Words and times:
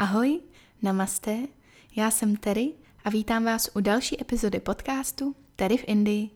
Ahoj, 0.00 0.40
namaste, 0.82 1.38
já 1.96 2.10
jsem 2.10 2.36
Terry 2.36 2.72
a 3.04 3.10
vítám 3.10 3.44
vás 3.44 3.70
u 3.74 3.80
další 3.80 4.20
epizody 4.20 4.60
podcastu 4.60 5.34
Terry 5.56 5.76
v 5.76 5.84
Indii. 5.86 6.30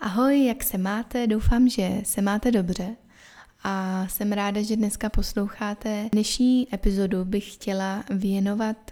Ahoj, 0.00 0.44
jak 0.44 0.64
se 0.64 0.78
máte? 0.78 1.26
Doufám, 1.26 1.68
že 1.68 2.00
se 2.02 2.22
máte 2.22 2.50
dobře. 2.50 2.96
A 3.64 4.06
jsem 4.08 4.32
ráda, 4.32 4.62
že 4.62 4.76
dneska 4.76 5.08
posloucháte. 5.08 6.08
Dnešní 6.12 6.74
epizodu 6.74 7.24
bych 7.24 7.54
chtěla 7.54 8.04
věnovat 8.10 8.90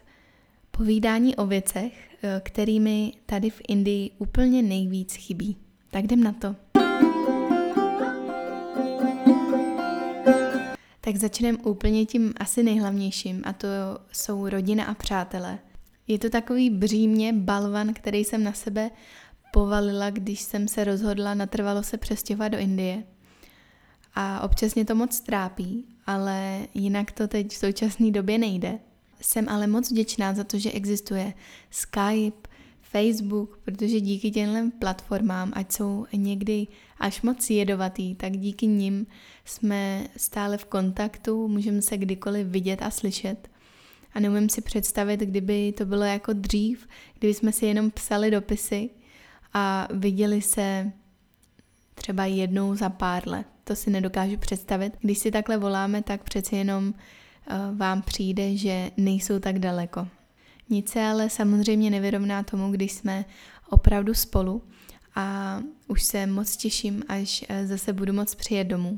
povídání 0.77 1.37
o 1.37 1.47
věcech, 1.47 2.11
eh, 2.23 2.41
kterými 2.45 3.13
tady 3.27 3.51
v 3.51 3.61
Indii 3.69 4.11
úplně 4.19 4.63
nejvíc 4.63 5.15
chybí. 5.15 5.57
Tak 5.91 6.05
jdem 6.05 6.23
na 6.23 6.33
to. 6.33 6.57
Tak 11.01 11.17
začneme 11.17 11.59
úplně 11.59 12.07
tím 12.07 12.33
asi 12.37 12.63
nejhlavnějším 12.63 13.43
a 13.45 13.53
to 13.53 13.69
jsou 14.13 14.49
rodina 14.49 14.85
a 14.85 14.95
přátelé. 14.95 15.59
Je 16.09 16.19
to 16.19 16.31
takový 16.31 16.71
břímě, 16.71 17.33
balvan, 17.33 17.95
který 17.95 18.25
jsem 18.25 18.45
na 18.45 18.53
sebe 18.53 18.91
povalila, 19.53 20.11
když 20.11 20.41
jsem 20.41 20.69
se 20.69 20.85
rozhodla 20.85 21.35
natrvalo 21.35 21.83
se 21.83 21.97
přestěhovat 21.97 22.53
do 22.53 22.59
Indie. 22.59 23.03
A 24.15 24.41
občas 24.41 24.75
mě 24.75 24.85
to 24.85 24.95
moc 24.95 25.21
trápí, 25.21 25.85
ale 26.07 26.67
jinak 26.75 27.13
to 27.13 27.29
teď 27.29 27.51
v 27.51 27.57
současné 27.57 28.11
době 28.11 28.39
nejde. 28.39 28.79
Jsem 29.23 29.49
ale 29.49 29.67
moc 29.67 29.91
vděčná 29.91 30.35
za 30.35 30.45
to, 30.45 30.59
že 30.59 30.73
existuje 30.73 31.35
Skype, 31.71 32.49
Facebook, 32.81 33.59
protože 33.65 34.01
díky 34.01 34.31
těmhle 34.31 34.71
platformám, 34.79 35.53
ať 35.55 35.73
jsou 35.73 36.07
někdy 36.13 36.67
až 36.99 37.23
moc 37.23 37.51
jedovatý, 37.51 38.15
tak 38.15 38.33
díky 38.33 38.67
nim 38.67 39.07
jsme 39.45 40.09
stále 40.17 40.59
v 40.59 40.65
kontaktu, 40.65 41.49
můžeme 41.49 41.83
se 41.83 41.97
kdykoliv 41.97 42.47
vidět 42.47 42.83
a 42.83 42.91
slyšet. 42.91 43.49
A 44.15 44.21
neumím 44.21 44.49
si 44.49 44.61
představit, 44.61 45.21
kdyby 45.21 45.73
to 45.73 45.87
bylo 45.87 46.05
jako 46.05 46.33
dřív, 46.33 46.89
kdyby 47.19 47.35
jsme 47.35 47.53
si 47.53 47.67
jenom 47.67 47.91
psali 47.91 48.31
dopisy 48.31 48.91
a 49.53 49.89
viděli 49.91 50.43
se 50.43 50.93
třeba 51.95 52.25
jednou 52.25 52.75
za 52.75 52.89
pár 52.89 53.29
let. 53.29 53.47
To 53.65 53.77
si 53.77 53.91
nedokážu 53.91 54.37
představit. 54.37 54.93
Když 55.01 55.19
si 55.19 55.31
takhle 55.31 55.57
voláme, 55.57 56.03
tak 56.03 56.23
přeci 56.23 56.57
jenom 56.57 56.95
vám 57.75 58.03
přijde, 58.03 58.57
že 58.57 58.91
nejsou 58.97 59.39
tak 59.39 59.59
daleko. 59.59 60.09
Nic 60.71 60.89
se 60.89 61.03
ale 61.03 61.31
samozřejmě 61.31 61.91
nevyrovná 61.91 62.43
tomu, 62.43 62.71
když 62.73 62.93
jsme 62.93 63.25
opravdu 63.71 64.15
spolu 64.15 64.63
a 65.15 65.59
už 65.89 66.03
se 66.03 66.27
moc 66.27 66.57
těším, 66.57 67.03
až 67.09 67.45
eh, 67.49 67.67
zase 67.67 67.93
budu 67.93 68.13
moc 68.13 68.35
přijet 68.35 68.69
domů. 68.69 68.97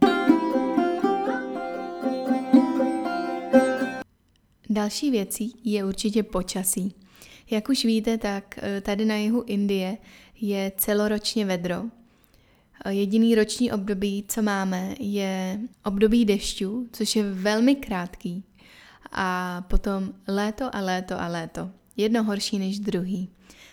Další 4.70 5.10
věcí 5.10 5.54
je 5.64 5.84
určitě 5.84 6.22
počasí. 6.22 6.94
Jak 7.50 7.68
už 7.68 7.84
víte, 7.84 8.18
tak 8.18 8.58
eh, 8.62 8.80
tady 8.80 9.04
na 9.04 9.14
jihu 9.14 9.42
Indie 9.46 9.98
je 10.40 10.72
celoročně 10.76 11.46
vedro. 11.46 11.84
Eh, 12.84 12.92
jediný 12.94 13.34
roční 13.34 13.72
období, 13.72 14.24
co 14.28 14.42
máme, 14.42 14.94
je 15.00 15.60
období 15.84 16.24
dešťů, 16.24 16.88
což 16.92 17.16
je 17.16 17.22
velmi 17.32 17.74
krátký. 17.74 18.44
A 19.12 19.60
potom 19.68 20.12
léto 20.28 20.77
a 20.77 20.80
léto 20.80 21.20
a 21.20 21.28
léto. 21.28 21.70
Jedno 21.96 22.24
horší 22.24 22.58
než 22.58 22.78
druhý. 22.78 23.28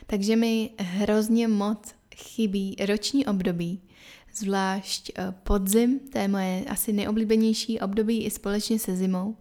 Takže 0.08 0.36
mi 0.36 0.70
hrozně 0.80 1.48
moc 1.48 1.96
chybí 2.16 2.76
roční 2.86 3.26
období, 3.26 3.82
zvlášť 4.34 5.12
eh, 5.16 5.34
podzim, 5.44 6.00
to 6.00 6.18
je 6.18 6.28
moje 6.28 6.66
asi 6.66 6.94
nejoblíbenější 6.94 7.80
období 7.80 8.26
i 8.26 8.32
společně 8.32 8.80
se 8.80 8.96
zimou, 8.96 9.38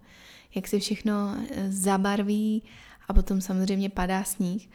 jak 0.55 0.67
se 0.67 0.79
všechno 0.79 1.37
zabarví 1.67 2.63
a 3.07 3.13
potom 3.13 3.41
samozřejmě 3.41 3.89
padá 3.89 4.23
sníh. 4.23 4.69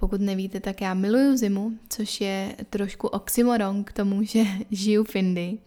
Pokud 0.00 0.20
nevíte, 0.20 0.60
tak 0.60 0.80
já 0.80 0.94
miluju 0.94 1.36
zimu, 1.36 1.72
což 1.88 2.20
je 2.20 2.56
trošku 2.70 3.06
oxymoron 3.06 3.84
k 3.84 3.92
tomu, 3.92 4.22
že 4.24 4.44
žiju 4.70 5.04
v 5.04 5.16
Indii. 5.16 5.58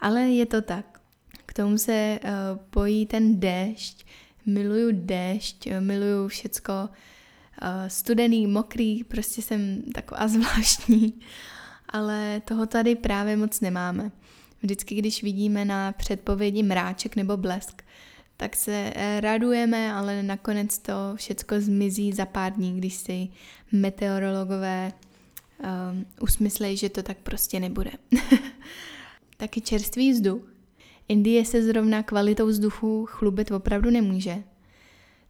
Ale 0.00 0.20
je 0.22 0.46
to 0.46 0.62
tak. 0.62 1.00
K 1.46 1.52
tomu 1.54 1.78
se 1.78 2.18
uh, 2.24 2.30
pojí 2.70 3.06
ten 3.06 3.40
déšť. 3.40 4.06
Miluju 4.46 4.90
déšť, 4.92 5.68
miluju 5.80 6.28
všecko 6.28 6.72
uh, 6.72 7.68
studený, 7.88 8.46
mokrý, 8.46 9.04
prostě 9.04 9.42
jsem 9.42 9.82
taková 9.94 10.28
zvláštní. 10.34 11.20
Ale 11.88 12.42
toho 12.44 12.66
tady 12.66 12.94
právě 12.94 13.36
moc 13.36 13.60
nemáme. 13.60 14.10
Vždycky, 14.62 14.94
když 14.94 15.22
vidíme 15.22 15.64
na 15.64 15.92
předpovědi 15.92 16.62
mráček 16.62 17.16
nebo 17.16 17.36
blesk, 17.36 17.82
tak 18.42 18.56
se 18.56 18.92
eh, 18.94 19.20
radujeme, 19.20 19.92
ale 19.92 20.22
nakonec 20.22 20.78
to 20.78 20.92
všecko 21.16 21.60
zmizí 21.60 22.12
za 22.12 22.26
pár 22.26 22.52
dní, 22.52 22.76
když 22.78 22.94
si 22.94 23.28
meteorologové 23.72 24.92
um, 24.92 26.06
usmyslejí, 26.20 26.76
že 26.76 26.88
to 26.88 27.02
tak 27.02 27.18
prostě 27.18 27.60
nebude. 27.60 27.90
Taky 29.36 29.60
čerstvý 29.60 30.12
vzduch. 30.12 30.42
Indie 31.08 31.44
se 31.44 31.62
zrovna 31.62 32.02
kvalitou 32.02 32.46
vzduchu 32.46 33.06
chlubit 33.06 33.50
opravdu 33.50 33.90
nemůže. 33.90 34.42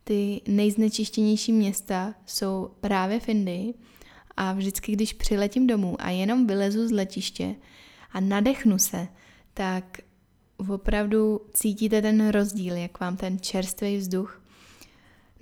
Ty 0.04 0.40
nejznečištěnější 0.48 1.52
města 1.52 2.14
jsou 2.26 2.70
právě 2.80 3.20
v 3.20 3.28
Indii 3.28 3.74
a 4.36 4.52
vždycky, 4.52 4.92
když 4.92 5.12
přiletím 5.12 5.66
domů 5.66 5.96
a 5.98 6.10
jenom 6.10 6.46
vylezu 6.46 6.88
z 6.88 6.92
letiště 6.92 7.54
a 8.12 8.20
nadechnu 8.20 8.78
se, 8.78 9.08
tak 9.54 9.98
opravdu 10.56 11.40
cítíte 11.52 12.02
ten 12.02 12.28
rozdíl, 12.28 12.76
jak 12.76 13.00
vám 13.00 13.16
ten 13.16 13.40
čerstvý 13.40 13.96
vzduch 13.96 14.42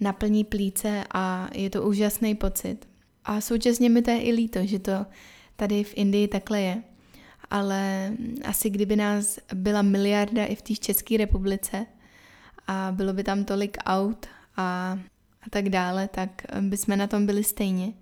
naplní 0.01 0.45
plíce 0.45 1.05
a 1.15 1.49
je 1.55 1.71
to 1.71 1.83
úžasný 1.83 2.35
pocit. 2.35 2.89
A 3.25 3.41
současně 3.41 3.91
mi 3.91 4.03
to 4.03 4.11
je 4.11 4.23
i 4.23 4.33
líto, 4.33 4.67
že 4.67 4.79
to 4.79 5.07
tady 5.57 5.85
v 5.85 5.93
Indii 5.97 6.29
takhle 6.29 6.61
je. 6.61 6.83
Ale 7.51 8.13
asi 8.45 8.71
kdyby 8.71 8.97
nás 8.97 9.39
byla 9.55 9.83
miliarda 9.83 10.45
i 10.45 10.55
v 10.55 10.63
té 10.63 10.75
České 10.75 11.17
republice 11.17 11.87
a 12.67 12.93
bylo 12.93 13.13
by 13.13 13.25
tam 13.25 13.45
tolik 13.45 13.77
aut 13.87 14.27
a, 14.57 14.99
a 15.43 15.51
tak 15.51 15.69
dále, 15.69 16.09
tak 16.09 16.43
bychom 16.61 16.99
na 16.99 17.07
tom 17.07 17.27
byli 17.27 17.45
stejně. 17.45 17.93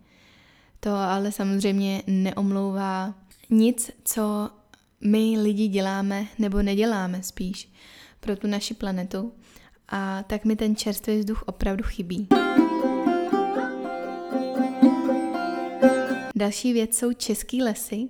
To 0.81 0.91
ale 0.95 1.33
samozřejmě 1.33 2.03
neomlouvá 2.07 3.15
nic, 3.51 3.91
co 4.05 4.51
my 5.01 5.39
lidi 5.39 5.69
děláme 5.69 6.27
nebo 6.39 6.63
neděláme 6.63 7.23
spíš 7.23 7.73
pro 8.21 8.37
tu 8.37 8.47
naši 8.47 8.75
planetu. 8.75 9.33
A 9.89 10.23
tak 10.23 10.45
mi 10.45 10.57
ten 10.57 10.77
čerstvý 10.77 11.19
vzduch 11.19 11.43
opravdu 11.47 11.85
chybí. 11.85 12.29
Další 16.37 16.73
věc 16.73 16.99
jsou 16.99 17.13
český 17.13 17.63
lesy, 17.63 18.09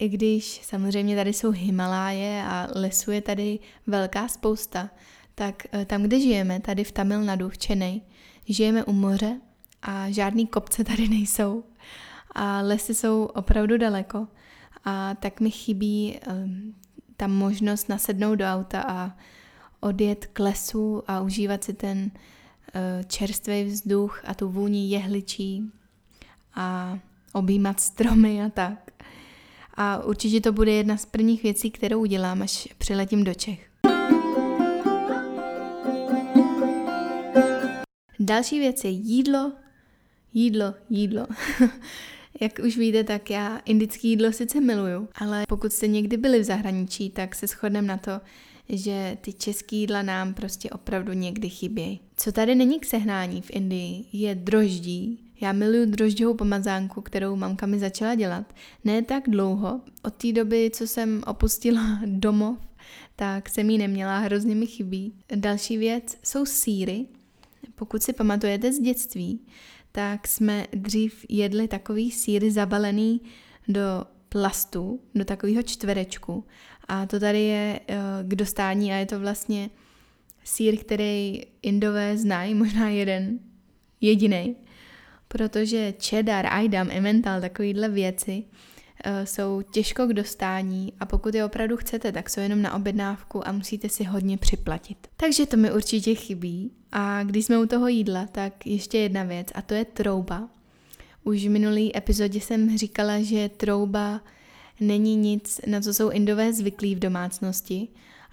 i 0.00 0.08
když 0.08 0.60
samozřejmě 0.64 1.16
tady 1.16 1.32
jsou 1.32 1.50
Himaláje 1.50 2.42
a 2.46 2.68
lesů 2.74 3.10
je 3.10 3.20
tady 3.20 3.58
velká 3.86 4.28
spousta, 4.28 4.90
tak 5.34 5.62
eh, 5.72 5.84
tam, 5.84 6.02
kde 6.02 6.20
žijeme, 6.20 6.60
tady 6.60 6.84
v 6.84 6.92
Tamil 6.92 7.22
Nadu, 7.22 7.48
v 7.48 7.58
Čenej, 7.58 8.00
žijeme 8.48 8.84
u 8.84 8.92
moře 8.92 9.40
a 9.82 10.10
žádný 10.10 10.46
kopce 10.46 10.84
tady 10.84 11.08
nejsou. 11.08 11.64
A 12.32 12.60
lesy 12.60 12.94
jsou 12.94 13.24
opravdu 13.24 13.78
daleko 13.78 14.28
a 14.86 15.14
tak 15.14 15.40
mi 15.40 15.50
chybí 15.50 16.18
um, 16.28 16.74
ta 17.16 17.26
možnost 17.26 17.88
nasednout 17.88 18.38
do 18.38 18.44
auta 18.44 18.82
a 18.88 19.16
odjet 19.80 20.26
k 20.26 20.38
lesu 20.38 21.02
a 21.06 21.20
užívat 21.20 21.64
si 21.64 21.74
ten 21.74 21.98
uh, 21.98 23.06
čerstvý 23.06 23.64
vzduch 23.64 24.22
a 24.26 24.34
tu 24.34 24.48
vůni 24.48 24.90
jehličí 24.90 25.70
a 26.54 26.98
objímat 27.32 27.80
stromy 27.80 28.42
a 28.42 28.48
tak. 28.48 28.90
A 29.74 30.04
určitě 30.04 30.40
to 30.40 30.52
bude 30.52 30.72
jedna 30.72 30.96
z 30.96 31.06
prvních 31.06 31.42
věcí, 31.42 31.70
kterou 31.70 32.00
udělám, 32.00 32.42
až 32.42 32.68
přiletím 32.78 33.24
do 33.24 33.34
Čech. 33.34 33.70
Další 38.20 38.58
věc 38.58 38.84
je 38.84 38.90
jídlo, 38.90 39.52
jídlo, 40.32 40.74
jídlo. 40.90 41.26
Jak 42.40 42.60
už 42.64 42.76
víte, 42.76 43.04
tak 43.04 43.30
já 43.30 43.58
indický 43.58 44.08
jídlo 44.08 44.32
sice 44.32 44.60
miluju, 44.60 45.08
ale 45.14 45.44
pokud 45.48 45.72
jste 45.72 45.86
někdy 45.86 46.16
byli 46.16 46.40
v 46.40 46.44
zahraničí, 46.44 47.10
tak 47.10 47.34
se 47.34 47.46
shodneme 47.46 47.88
na 47.88 47.96
to, 47.96 48.20
že 48.68 49.16
ty 49.20 49.32
český 49.32 49.76
jídla 49.76 50.02
nám 50.02 50.34
prostě 50.34 50.70
opravdu 50.70 51.12
někdy 51.12 51.48
chybějí. 51.48 52.00
Co 52.16 52.32
tady 52.32 52.54
není 52.54 52.80
k 52.80 52.86
sehnání 52.86 53.42
v 53.42 53.50
Indii, 53.50 54.04
je 54.12 54.34
droždí. 54.34 55.20
Já 55.40 55.52
miluju 55.52 55.86
drožďovou 55.86 56.34
pomazánku, 56.34 57.00
kterou 57.00 57.36
mamka 57.36 57.66
mi 57.66 57.78
začala 57.78 58.14
dělat. 58.14 58.52
Ne 58.84 59.02
tak 59.02 59.24
dlouho, 59.28 59.80
od 60.02 60.14
té 60.14 60.32
doby, 60.32 60.70
co 60.74 60.86
jsem 60.86 61.22
opustila 61.26 62.00
domov, 62.06 62.58
tak 63.16 63.48
jsem 63.48 63.70
ji 63.70 63.78
neměla, 63.78 64.18
hrozně 64.18 64.54
mi 64.54 64.66
chybí. 64.66 65.12
Další 65.34 65.76
věc 65.76 66.18
jsou 66.22 66.46
síry. 66.46 67.06
Pokud 67.74 68.02
si 68.02 68.12
pamatujete 68.12 68.72
z 68.72 68.78
dětství, 68.78 69.40
tak 69.96 70.28
jsme 70.28 70.66
dřív 70.72 71.26
jedli 71.28 71.68
takový 71.68 72.10
síry 72.10 72.50
zabalený 72.50 73.20
do 73.68 74.04
plastu, 74.28 75.00
do 75.14 75.24
takového 75.24 75.62
čtverečku. 75.62 76.44
A 76.88 77.06
to 77.06 77.20
tady 77.20 77.42
je 77.42 77.80
uh, 77.90 77.96
k 78.28 78.34
dostání 78.34 78.92
a 78.92 78.96
je 78.96 79.06
to 79.06 79.20
vlastně 79.20 79.70
sír, 80.44 80.76
který 80.76 81.42
Indové 81.62 82.16
znají, 82.16 82.54
možná 82.64 82.88
jeden, 82.88 83.38
jediný, 84.00 84.56
protože 85.28 85.94
cheddar, 86.08 86.46
aydam, 86.46 86.88
emmental, 86.90 87.40
takovýhle 87.40 87.88
věci 87.88 88.44
jsou 89.24 89.62
těžko 89.62 90.06
k 90.06 90.12
dostání 90.12 90.92
a 91.00 91.06
pokud 91.06 91.34
je 91.34 91.44
opravdu 91.44 91.76
chcete, 91.76 92.12
tak 92.12 92.30
jsou 92.30 92.40
jenom 92.40 92.62
na 92.62 92.74
objednávku 92.74 93.48
a 93.48 93.52
musíte 93.52 93.88
si 93.88 94.04
hodně 94.04 94.38
připlatit. 94.38 95.08
Takže 95.16 95.46
to 95.46 95.56
mi 95.56 95.72
určitě 95.72 96.14
chybí 96.14 96.70
a 96.92 97.22
když 97.22 97.46
jsme 97.46 97.58
u 97.58 97.66
toho 97.66 97.88
jídla, 97.88 98.26
tak 98.32 98.66
ještě 98.66 98.98
jedna 98.98 99.24
věc 99.24 99.46
a 99.54 99.62
to 99.62 99.74
je 99.74 99.84
trouba. 99.84 100.48
Už 101.24 101.46
v 101.46 101.50
minulý 101.50 101.96
epizodě 101.96 102.40
jsem 102.40 102.78
říkala, 102.78 103.20
že 103.20 103.48
trouba 103.48 104.20
není 104.80 105.16
nic, 105.16 105.60
na 105.66 105.80
co 105.80 105.94
jsou 105.94 106.10
indové 106.10 106.52
zvyklí 106.52 106.94
v 106.94 106.98
domácnosti 106.98 107.88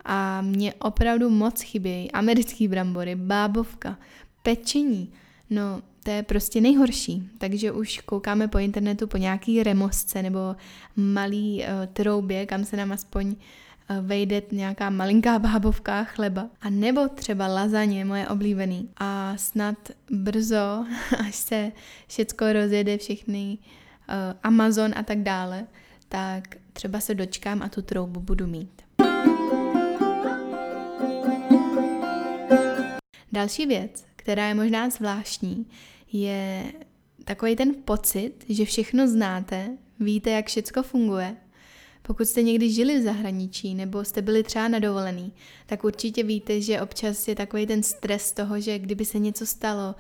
a 0.06 0.42
mě 0.42 0.74
opravdu 0.74 1.30
moc 1.30 1.62
chybějí 1.62 2.12
americký 2.12 2.68
brambory, 2.68 3.16
bábovka, 3.16 3.98
pečení. 4.44 5.14
No, 5.50 5.82
to 6.04 6.12
je 6.12 6.24
prostě 6.24 6.62
nejhorší. 6.62 7.30
Takže 7.38 7.72
už 7.72 8.00
koukáme 8.00 8.48
po 8.48 8.58
internetu 8.58 9.08
po 9.08 9.18
nějaký 9.18 9.64
remosce 9.64 10.24
nebo 10.24 10.56
malý 10.96 11.60
uh, 11.60 11.86
troubě, 11.94 12.46
kam 12.46 12.66
se 12.66 12.78
nám 12.78 12.92
aspoň 12.92 13.28
uh, 13.28 13.36
vejde 14.08 14.42
nějaká 14.52 14.90
malinká 14.90 15.40
bábovka 15.40 16.04
chleba. 16.04 16.50
A 16.62 16.70
nebo 16.70 17.08
třeba 17.08 17.48
lazaně, 17.48 18.06
moje 18.06 18.28
oblíbený. 18.28 18.90
A 18.98 19.34
snad 19.38 19.78
brzo, 20.12 20.86
až 21.20 21.36
se 21.36 21.72
všecko 22.08 22.54
rozjede, 22.54 22.98
všechny 22.98 23.58
uh, 23.58 24.16
Amazon 24.44 24.92
a 24.96 25.04
tak 25.04 25.20
dále, 25.20 25.68
tak 26.10 26.44
třeba 26.74 27.00
se 27.00 27.16
dočkám 27.16 27.62
a 27.62 27.70
tu 27.70 27.82
troubu 27.82 28.20
budu 28.20 28.48
mít. 28.48 28.82
Další 33.32 33.66
věc, 33.66 34.06
která 34.24 34.48
je 34.48 34.54
možná 34.54 34.90
zvláštní, 34.90 35.66
je 36.12 36.64
takový 37.26 37.56
ten 37.56 37.76
pocit, 37.86 38.32
že 38.50 38.66
všechno 38.66 39.08
znáte, 39.08 39.78
víte, 40.00 40.30
jak 40.30 40.48
všechno 40.48 40.84
funguje. 40.84 41.36
Pokud 42.02 42.26
jste 42.26 42.44
někdy 42.44 42.72
žili 42.72 43.00
v 43.00 43.04
zahraničí 43.04 43.76
nebo 43.76 44.04
jste 44.04 44.22
byli 44.22 44.44
třeba 44.44 44.68
na 44.68 44.80
dovolený, 44.80 45.34
tak 45.66 45.84
určitě 45.84 46.24
víte, 46.24 46.62
že 46.62 46.82
občas 46.82 47.28
je 47.28 47.36
takový 47.36 47.68
ten 47.68 47.84
stres 47.84 48.32
toho, 48.32 48.60
že 48.60 48.80
kdyby 48.80 49.06
se 49.06 49.20
něco 49.20 49.46
stalo, 49.46 49.96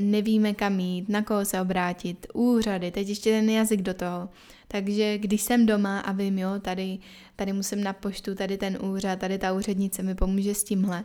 nevíme 0.00 0.54
kam 0.54 0.80
jít, 0.80 1.08
na 1.08 1.22
koho 1.22 1.44
se 1.44 1.60
obrátit, 1.60 2.26
úřady, 2.34 2.90
teď 2.90 3.08
ještě 3.08 3.30
ten 3.30 3.50
jazyk 3.50 3.82
do 3.82 3.94
toho. 3.94 4.28
Takže 4.68 5.18
když 5.18 5.42
jsem 5.42 5.66
doma 5.66 6.00
a 6.00 6.12
vím, 6.12 6.38
jo, 6.38 6.50
tady, 6.60 6.98
tady 7.36 7.52
musím 7.52 7.84
na 7.84 7.92
poštu, 7.92 8.34
tady 8.34 8.58
ten 8.58 8.78
úřad, 8.82 9.18
tady 9.18 9.38
ta 9.38 9.52
úřednice 9.52 10.02
mi 10.02 10.14
pomůže 10.14 10.54
s 10.54 10.64
tímhle. 10.64 11.04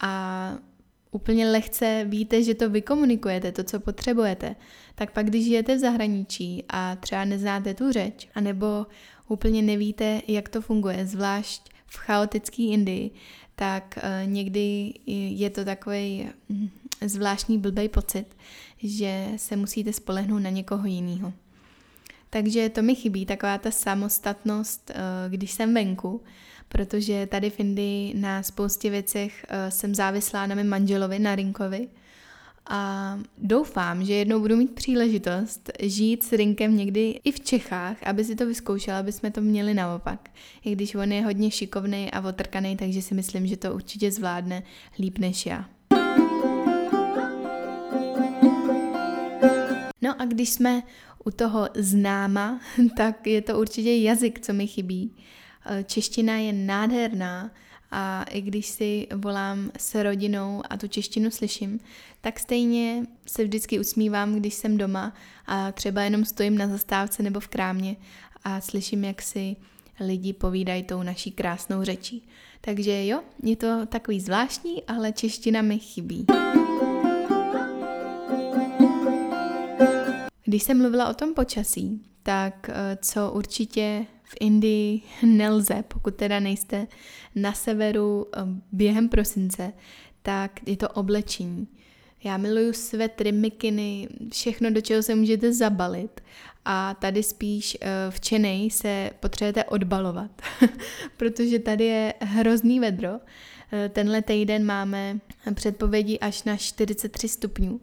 A 0.00 0.52
úplně 1.10 1.50
lehce 1.50 2.04
víte, 2.08 2.42
že 2.42 2.54
to 2.54 2.70
vykomunikujete, 2.70 3.52
to, 3.52 3.64
co 3.64 3.80
potřebujete, 3.80 4.56
tak 4.94 5.12
pak, 5.12 5.26
když 5.26 5.44
žijete 5.44 5.76
v 5.76 5.78
zahraničí 5.78 6.64
a 6.68 6.96
třeba 6.96 7.24
neznáte 7.24 7.74
tu 7.74 7.92
řeč, 7.92 8.28
anebo 8.34 8.86
úplně 9.28 9.62
nevíte, 9.62 10.22
jak 10.28 10.48
to 10.48 10.60
funguje, 10.60 11.06
zvlášť 11.06 11.62
v 11.86 11.96
chaotické 11.96 12.62
Indii, 12.62 13.10
tak 13.54 13.98
uh, 13.98 14.30
někdy 14.30 14.94
je 15.06 15.50
to 15.50 15.64
takový 15.64 16.28
hm, 16.50 16.68
zvláštní 17.00 17.58
blbý 17.58 17.88
pocit, 17.88 18.26
že 18.82 19.28
se 19.36 19.56
musíte 19.56 19.92
spolehnout 19.92 20.42
na 20.42 20.50
někoho 20.50 20.86
jiného. 20.86 21.32
Takže 22.30 22.68
to 22.68 22.82
mi 22.82 22.94
chybí, 22.94 23.26
taková 23.26 23.58
ta 23.58 23.70
samostatnost, 23.70 24.90
uh, 24.90 25.32
když 25.32 25.52
jsem 25.52 25.74
venku, 25.74 26.22
protože 26.68 27.26
tady 27.26 27.50
v 27.50 27.60
Indii 27.60 28.14
na 28.14 28.42
spoustě 28.42 28.90
věcech 28.90 29.46
uh, 29.50 29.70
jsem 29.70 29.94
závislá 29.94 30.46
na 30.46 30.54
mém 30.54 30.68
manželovi, 30.68 31.18
na 31.18 31.34
Rinkovi, 31.34 31.88
a 32.70 33.18
doufám, 33.38 34.04
že 34.04 34.14
jednou 34.14 34.40
budu 34.40 34.56
mít 34.56 34.74
příležitost 34.74 35.70
žít 35.80 36.24
s 36.24 36.32
Rinkem 36.32 36.76
někdy 36.76 37.20
i 37.24 37.32
v 37.32 37.40
Čechách, 37.40 37.96
aby 38.02 38.24
si 38.24 38.36
to 38.36 38.46
vyzkoušel, 38.46 38.96
aby 38.96 39.12
jsme 39.12 39.30
to 39.30 39.40
měli 39.40 39.74
naopak. 39.74 40.30
I 40.64 40.72
když 40.72 40.94
on 40.94 41.12
je 41.12 41.24
hodně 41.24 41.50
šikovný 41.50 42.10
a 42.10 42.28
otrkaný, 42.28 42.76
takže 42.76 43.02
si 43.02 43.14
myslím, 43.14 43.46
že 43.46 43.56
to 43.56 43.74
určitě 43.74 44.10
zvládne 44.10 44.62
líp 44.98 45.18
než 45.18 45.46
já. 45.46 45.64
No 50.02 50.20
a 50.20 50.24
když 50.24 50.50
jsme 50.50 50.82
u 51.24 51.30
toho 51.30 51.68
známa, 51.74 52.60
tak 52.96 53.26
je 53.26 53.42
to 53.42 53.60
určitě 53.60 53.96
jazyk, 53.96 54.40
co 54.40 54.52
mi 54.52 54.66
chybí. 54.66 55.12
Čeština 55.86 56.36
je 56.36 56.52
nádherná, 56.52 57.50
a 57.90 58.22
i 58.22 58.40
když 58.40 58.66
si 58.66 59.06
volám 59.14 59.70
s 59.78 60.02
rodinou 60.02 60.62
a 60.70 60.76
tu 60.76 60.88
češtinu 60.88 61.30
slyším, 61.30 61.80
tak 62.20 62.40
stejně 62.40 63.06
se 63.26 63.44
vždycky 63.44 63.80
usmívám, 63.80 64.34
když 64.34 64.54
jsem 64.54 64.78
doma 64.78 65.14
a 65.46 65.72
třeba 65.72 66.02
jenom 66.02 66.24
stojím 66.24 66.58
na 66.58 66.68
zastávce 66.68 67.22
nebo 67.22 67.40
v 67.40 67.48
krámě 67.48 67.96
a 68.44 68.60
slyším, 68.60 69.04
jak 69.04 69.22
si 69.22 69.56
lidi 70.00 70.32
povídají 70.32 70.82
tou 70.82 71.02
naší 71.02 71.30
krásnou 71.30 71.82
řečí. 71.82 72.28
Takže 72.60 73.06
jo, 73.06 73.20
je 73.42 73.56
to 73.56 73.86
takový 73.86 74.20
zvláštní, 74.20 74.84
ale 74.84 75.12
čeština 75.12 75.62
mi 75.62 75.78
chybí. 75.78 76.26
Když 80.44 80.62
jsem 80.62 80.78
mluvila 80.78 81.08
o 81.08 81.14
tom 81.14 81.34
počasí, 81.34 82.02
tak 82.22 82.70
eh, 82.72 82.98
co 83.02 83.30
určitě 83.30 84.06
v 84.28 84.34
Indii 84.40 85.02
nelze, 85.22 85.84
pokud 85.88 86.14
teda 86.14 86.40
nejste 86.40 86.86
na 87.34 87.52
severu 87.52 88.26
eh, 88.36 88.40
během 88.72 89.08
prosince, 89.08 89.72
tak 90.22 90.60
je 90.66 90.76
to 90.76 90.88
oblečení. 90.88 91.68
Já 92.24 92.36
miluju 92.36 92.72
svetry, 92.72 93.32
mikiny, 93.32 94.08
všechno, 94.32 94.70
do 94.70 94.80
čeho 94.80 95.02
se 95.02 95.14
můžete 95.14 95.52
zabalit. 95.52 96.20
A 96.64 96.94
tady 96.94 97.22
spíš 97.22 97.78
eh, 97.80 97.88
v 98.10 98.20
Čenej 98.20 98.70
se 98.70 99.10
potřebujete 99.20 99.64
odbalovat, 99.64 100.42
protože 101.16 101.58
tady 101.58 101.84
je 101.84 102.14
hrozný 102.20 102.80
vedro. 102.80 103.10
Tenhle 103.88 104.22
týden 104.22 104.66
máme 104.66 105.18
předpovědi 105.54 106.18
až 106.18 106.44
na 106.44 106.56
43 106.56 107.28
stupňů, 107.28 107.80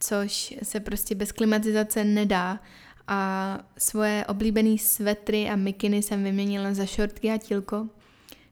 což 0.00 0.54
se 0.62 0.80
prostě 0.80 1.14
bez 1.14 1.32
klimatizace 1.32 2.04
nedá 2.04 2.60
a 3.08 3.60
svoje 3.78 4.24
oblíbené 4.26 4.78
svetry 4.78 5.48
a 5.48 5.56
mikiny 5.56 6.02
jsem 6.02 6.24
vyměnila 6.24 6.74
za 6.74 6.86
šortky 6.86 7.30
a 7.30 7.38
tílko, 7.38 7.88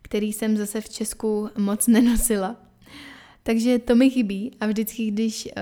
který 0.02 0.32
jsem 0.32 0.56
zase 0.56 0.80
v 0.80 0.88
Česku 0.88 1.50
moc 1.58 1.86
nenosila. 1.86 2.56
Takže 3.42 3.78
to 3.78 3.94
mi 3.94 4.10
chybí 4.10 4.50
a 4.60 4.66
vždycky, 4.66 5.10
když 5.10 5.46
uh, 5.46 5.52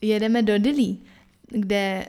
jedeme 0.00 0.42
do 0.42 0.58
Dili, 0.58 0.96
kde 1.48 2.06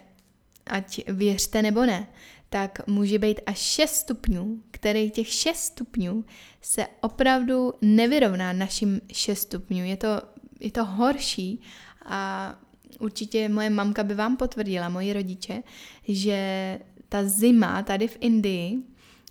ať 0.66 1.02
věřte 1.08 1.62
nebo 1.62 1.86
ne, 1.86 2.08
tak 2.50 2.88
může 2.88 3.20
být 3.20 3.42
až 3.46 3.58
6 3.58 3.96
stupňů, 3.96 4.64
který 4.72 5.12
těch 5.12 5.28
6 5.28 5.58
stupňů 5.58 6.26
se 6.62 6.88
opravdu 7.02 7.74
nevyrovná 7.82 8.54
našim 8.54 9.02
6 9.14 9.42
stupňů. 9.42 9.86
Je 9.86 9.98
to, 9.98 10.22
je 10.60 10.72
to 10.72 10.86
horší 10.86 11.62
a 12.06 12.56
určitě 13.00 13.50
moje 13.50 13.70
mamka 13.70 14.04
by 14.04 14.14
vám 14.14 14.38
potvrdila, 14.38 14.90
moji 14.90 15.14
rodiče, 15.14 15.64
že 16.08 16.80
ta 17.10 17.24
zima 17.24 17.84
tady 17.84 18.08
v 18.08 18.18
Indii, 18.20 18.78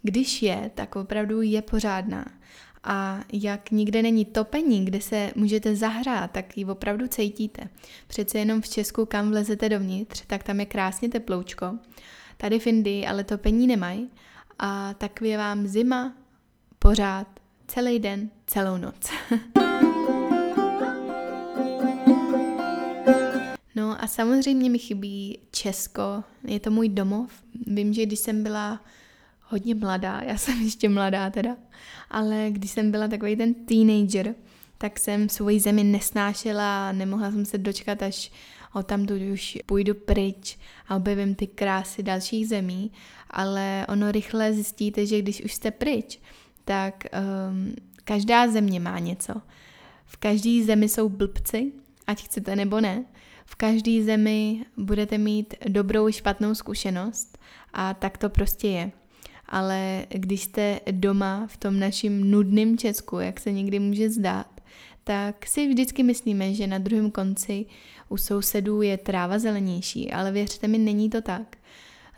když 0.03 0.43
je, 0.43 0.71
tak 0.75 0.97
opravdu 0.97 1.43
je 1.43 1.63
pořádná. 1.63 2.25
A 2.85 3.21
jak 3.33 3.71
nikde 3.71 4.03
není 4.03 4.25
topení, 4.25 4.85
kde 4.85 5.01
se 5.01 5.33
můžete 5.37 5.77
zahrát, 5.77 6.31
tak 6.31 6.59
ji 6.59 6.65
opravdu 6.65 7.07
cítíte. 7.09 7.69
Přece 8.07 8.39
jenom 8.39 8.61
v 8.61 8.69
Česku, 8.69 9.07
kam 9.07 9.31
vlezete 9.31 9.69
dovnitř, 9.69 10.23
tak 10.27 10.43
tam 10.43 10.61
je 10.61 10.67
krásně 10.67 11.09
teploučko. 11.09 11.79
Tady 12.37 12.59
v 12.59 12.67
Indii 12.67 13.07
ale 13.07 13.25
topení 13.25 13.67
nemají 13.67 14.11
a 14.59 14.95
tak 14.95 15.23
je 15.23 15.39
vám 15.39 15.67
zima 15.67 16.15
pořád, 16.79 17.27
celý 17.67 17.99
den, 17.99 18.31
celou 18.47 18.77
noc. 18.77 19.11
samozřejmě 24.21 24.71
mi 24.71 24.79
chybí 24.79 25.39
Česko, 25.51 26.25
je 26.45 26.61
to 26.61 26.71
můj 26.71 26.89
domov. 26.89 27.33
Vím, 27.67 27.93
že 27.93 28.07
když 28.07 28.19
jsem 28.19 28.43
byla 28.43 28.81
hodně 29.43 29.75
mladá, 29.75 30.21
já 30.21 30.37
jsem 30.37 30.61
ještě 30.63 30.89
mladá 30.89 31.31
teda, 31.31 31.57
ale 32.11 32.47
když 32.51 32.71
jsem 32.71 32.91
byla 32.91 33.09
takový 33.09 33.37
ten 33.37 33.55
teenager, 33.55 34.35
tak 34.79 34.99
jsem 34.99 35.29
svoji 35.29 35.61
zemi 35.61 35.85
nesnášela, 35.85 36.93
nemohla 36.93 37.31
jsem 37.31 37.45
se 37.45 37.59
dočkat, 37.59 38.03
až 38.03 38.33
o 38.75 38.83
tam 38.83 39.07
už 39.33 39.59
půjdu 39.67 39.95
pryč 39.95 40.59
a 40.89 40.97
objevím 40.97 41.35
ty 41.35 41.47
krásy 41.47 42.03
dalších 42.03 42.49
zemí, 42.49 42.93
ale 43.31 43.87
ono 43.89 44.13
rychle 44.13 44.53
zjistíte, 44.53 45.07
že 45.07 45.23
když 45.23 45.45
už 45.45 45.55
jste 45.55 45.71
pryč, 45.71 46.21
tak 46.65 47.05
um, 47.51 47.75
každá 48.05 48.49
země 48.49 48.81
má 48.81 48.99
něco. 48.99 49.33
V 50.05 50.17
každé 50.17 50.65
zemi 50.65 50.89
jsou 50.89 51.09
blbci, 51.09 51.73
ať 52.07 52.25
chcete 52.25 52.57
nebo 52.57 52.81
ne, 52.81 53.05
V 53.51 53.55
každé 53.55 54.03
zemi 54.03 54.65
budete 54.77 55.19
mít 55.19 55.55
dobrou 55.69 56.09
i 56.09 56.13
špatnou 56.13 56.55
zkušenost 56.55 57.39
a 57.73 57.95
tak 57.95 58.19
to 58.19 58.31
prostě 58.31 58.69
je. 58.69 58.91
Ale 59.49 60.07
když 60.09 60.43
jste 60.43 60.81
doma 60.91 61.47
v 61.47 61.57
tom 61.57 61.79
našem 61.79 62.31
nudném 62.31 62.79
Česku, 62.79 63.19
jak 63.19 63.41
se 63.41 63.53
někdy 63.53 63.79
může 63.79 64.11
zdát, 64.11 64.61
tak 65.05 65.47
si 65.47 65.69
vždycky 65.69 66.03
myslíme, 66.03 66.55
že 66.55 66.67
na 66.67 66.79
druhém 66.79 67.11
konci 67.11 67.67
u 68.09 68.17
sousedů 68.17 68.83
je 68.83 68.99
tráva 68.99 69.39
zelenější, 69.39 70.13
ale 70.13 70.33
věřte 70.33 70.69
mi, 70.69 70.79
není 70.79 71.11
to 71.11 71.23
tak. 71.23 71.57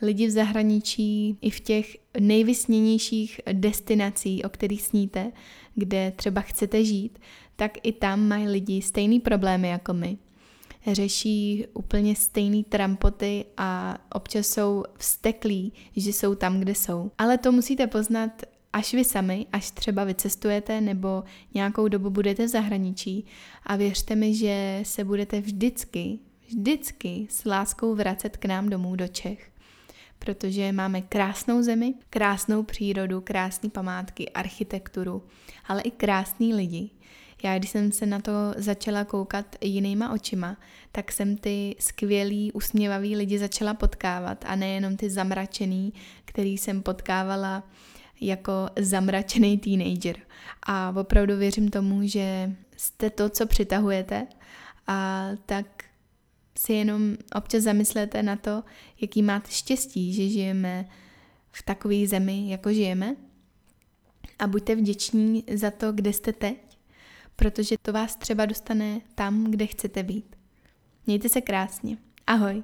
Lidi 0.01 0.27
v 0.27 0.31
zahraničí 0.31 1.37
i 1.41 1.49
v 1.49 1.59
těch 1.59 1.97
nejvysněnějších 2.19 3.41
destinací, 3.53 4.43
o 4.43 4.49
kterých 4.49 4.81
sníte, 4.81 5.31
kde 5.75 6.13
třeba 6.15 6.41
chcete 6.41 6.85
žít, 6.85 7.19
tak 7.55 7.71
i 7.83 7.91
tam 7.91 8.27
mají 8.27 8.47
lidi 8.47 8.81
stejný 8.81 9.19
problémy 9.19 9.69
jako 9.69 9.93
my. 9.93 10.17
Řeší 10.91 11.65
úplně 11.73 12.15
stejný 12.15 12.63
trampoty 12.63 13.45
a 13.57 13.97
občas 14.15 14.47
jsou 14.47 14.83
vsteklí, 14.97 15.73
že 15.95 16.13
jsou 16.13 16.35
tam, 16.35 16.59
kde 16.59 16.75
jsou. 16.75 17.11
Ale 17.17 17.37
to 17.37 17.51
musíte 17.51 17.87
poznat 17.87 18.41
až 18.73 18.93
vy 18.93 19.03
sami, 19.03 19.45
až 19.51 19.71
třeba 19.71 20.03
vycestujete 20.03 20.81
nebo 20.81 21.23
nějakou 21.53 21.87
dobu 21.87 22.09
budete 22.09 22.45
v 22.45 22.47
zahraničí 22.47 23.25
a 23.63 23.75
věřte 23.75 24.15
mi, 24.15 24.35
že 24.35 24.79
se 24.83 25.03
budete 25.03 25.41
vždycky, 25.41 26.19
vždycky 26.47 27.27
s 27.29 27.45
láskou 27.45 27.95
vracet 27.95 28.37
k 28.37 28.45
nám 28.45 28.69
domů 28.69 28.95
do 28.95 29.07
Čech. 29.07 29.49
Protože 30.19 30.71
máme 30.71 31.01
krásnou 31.01 31.61
zemi, 31.61 31.93
krásnou 32.09 32.63
přírodu, 32.63 33.21
krásné 33.21 33.69
památky, 33.69 34.29
architekturu, 34.29 35.23
ale 35.67 35.81
i 35.81 35.91
krásní 35.91 36.53
lidi. 36.53 36.89
Já, 37.43 37.57
když 37.57 37.69
jsem 37.69 37.91
se 37.91 38.05
na 38.05 38.19
to 38.19 38.31
začala 38.57 39.05
koukat 39.05 39.55
jinýma 39.61 40.13
očima, 40.13 40.57
tak 40.91 41.11
jsem 41.11 41.37
ty 41.37 41.75
skvělý, 41.79 42.51
usměvavý 42.51 43.15
lidi 43.15 43.39
začala 43.39 43.73
potkávat 43.73 44.45
a 44.47 44.55
nejenom 44.55 44.97
ty 44.97 45.09
zamračený, 45.09 45.93
který 46.25 46.57
jsem 46.57 46.83
potkávala 46.83 47.63
jako 48.21 48.51
zamračený 48.79 49.57
teenager. 49.57 50.15
A 50.63 50.93
opravdu 50.99 51.37
věřím 51.37 51.69
tomu, 51.69 52.07
že 52.07 52.55
jste 52.77 53.09
to, 53.09 53.29
co 53.29 53.45
přitahujete 53.45 54.27
a 54.87 55.29
tak 55.45 55.83
si 56.57 56.73
jenom 56.73 57.15
občas 57.35 57.63
zamyslete 57.63 58.23
na 58.23 58.35
to, 58.35 58.63
jaký 59.01 59.21
máte 59.21 59.51
štěstí, 59.51 60.13
že 60.13 60.29
žijeme 60.29 60.89
v 61.51 61.63
takové 61.63 62.07
zemi, 62.07 62.49
jako 62.49 62.73
žijeme. 62.73 63.15
A 64.39 64.47
buďte 64.47 64.75
vděční 64.75 65.43
za 65.53 65.71
to, 65.71 65.91
kde 65.91 66.13
jste 66.13 66.33
teď, 66.33 66.72
protože 67.35 67.75
to 67.81 67.93
vás 67.93 68.15
třeba 68.15 68.45
dostane 68.45 69.01
tam, 69.15 69.43
kde 69.51 69.67
chcete 69.67 70.03
být. 70.03 70.35
Mějte 71.05 71.29
se 71.29 71.41
krásně. 71.41 71.97
Ahoj. 72.27 72.63